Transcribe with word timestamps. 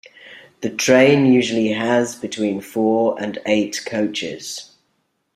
The 0.61 0.71
train 0.71 1.27
usually 1.27 1.73
has 1.73 2.15
between 2.15 2.59
four 2.59 3.21
and 3.21 3.37
eight 3.45 3.81
coaches. 3.85 4.73